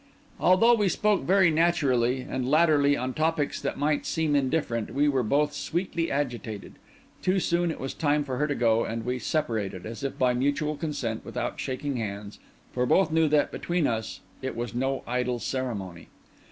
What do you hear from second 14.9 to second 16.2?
idle ceremony.